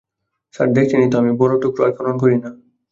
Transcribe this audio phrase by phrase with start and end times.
[0.53, 2.49] Sir, দেখছেনই তো, আমি বড়ো টুকরো আর খনন করি না।